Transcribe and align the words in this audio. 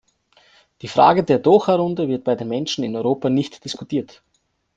Die 0.81 0.87
Frage 0.87 1.23
der 1.23 1.37
Doha-Runde 1.37 2.07
wird 2.07 2.23
bei 2.23 2.33
den 2.33 2.47
Menschen 2.47 2.83
in 2.83 2.95
Europa 2.95 3.29
nicht 3.29 3.63
diskutiert. 3.65 4.23